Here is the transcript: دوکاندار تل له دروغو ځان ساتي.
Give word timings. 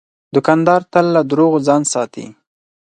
دوکاندار 0.35 0.81
تل 0.91 1.05
له 1.15 1.21
دروغو 1.31 1.59
ځان 1.67 1.81
ساتي. 1.93 2.25